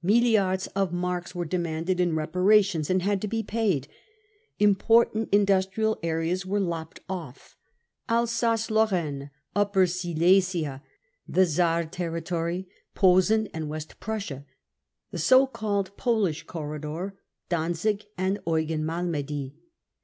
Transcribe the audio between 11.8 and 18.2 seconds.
territory, Posen and West Prussia— the so called Polish corridor— Danzig